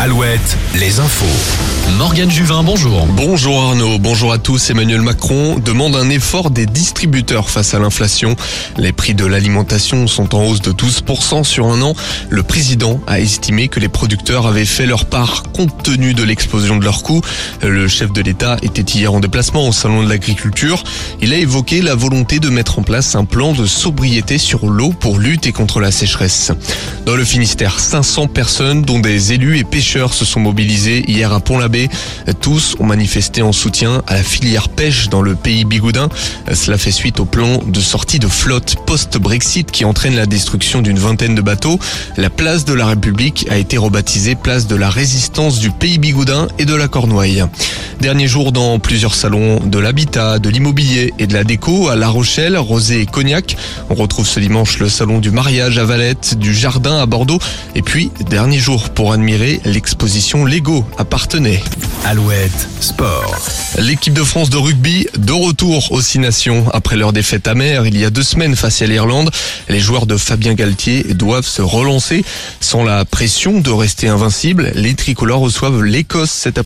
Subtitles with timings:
[0.00, 1.26] Alouette, les infos.
[1.96, 3.06] Morgane Juvin, bonjour.
[3.06, 4.70] Bonjour Arnaud, bonjour à tous.
[4.70, 8.36] Emmanuel Macron demande un effort des distributeurs face à l'inflation.
[8.76, 11.94] Les prix de l'alimentation sont en hausse de 12% sur un an.
[12.28, 16.76] Le président a estimé que les producteurs avaient fait leur part compte tenu de l'explosion
[16.76, 17.22] de leurs coûts.
[17.62, 20.84] Le chef de l'État était hier en déplacement au Salon de l'Agriculture.
[21.20, 24.90] Il a évoqué la volonté de mettre en place un plan de sobriété sur l'eau
[24.90, 26.52] pour lutter contre la sécheresse.
[27.06, 31.40] Dans le Finistère, 500 personnes, dont des élus et pêcheurs, se sont mobilisés hier à
[31.40, 31.88] Pont-l'Abbé.
[32.40, 36.08] Tous ont manifesté en soutien à la filière pêche dans le pays bigoudin.
[36.52, 40.98] Cela fait suite au plan de sortie de flotte post-Brexit qui entraîne la destruction d'une
[40.98, 41.78] vingtaine de bateaux.
[42.18, 46.48] La place de la République a été rebaptisée place de la résistance du pays bigoudin
[46.58, 47.44] et de la Cornouaille.
[48.00, 52.08] Dernier jour dans plusieurs salons de l'habitat, de l'immobilier et de la déco à La
[52.08, 53.56] Rochelle, Rosé et Cognac.
[53.90, 57.40] On retrouve ce dimanche le salon du mariage à Valette, du jardin à Bordeaux.
[57.74, 61.60] Et puis, dernier jour pour admirer l'exposition Lego à Partenay.
[62.04, 63.36] Alouette, sport.
[63.78, 67.98] L'équipe de France de rugby de retour aux Six Nations après leur défaite amère il
[67.98, 69.30] y a deux semaines face à l'Irlande.
[69.68, 72.24] Les joueurs de Fabien Galtier doivent se relancer
[72.60, 74.70] sans la pression de rester invincibles.
[74.76, 76.56] Les tricolores reçoivent l'Écosse cet après